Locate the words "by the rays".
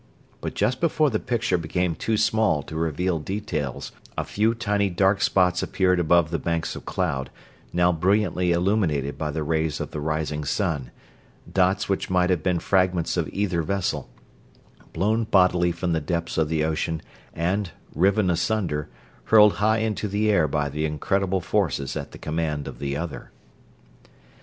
9.15-9.79